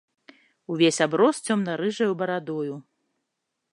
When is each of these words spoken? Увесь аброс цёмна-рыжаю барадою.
Увесь 0.71 0.99
аброс 1.05 1.43
цёмна-рыжаю 1.47 2.11
барадою. 2.23 2.73